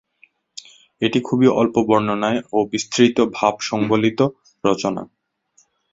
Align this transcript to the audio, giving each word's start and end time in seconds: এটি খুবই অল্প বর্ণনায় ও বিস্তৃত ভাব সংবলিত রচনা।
এটি 1.01 1.19
খুবই 1.21 1.47
অল্প 1.59 1.75
বর্ণনায় 1.87 2.39
ও 2.53 2.59
বিস্তৃত 2.71 3.17
ভাব 3.33 3.53
সংবলিত 3.61 4.19
রচনা। 4.63 5.03